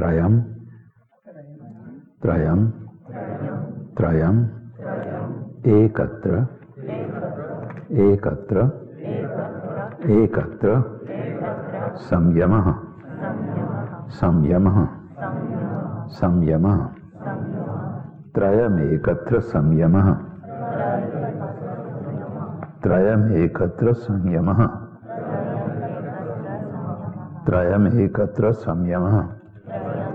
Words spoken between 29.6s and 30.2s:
Amen.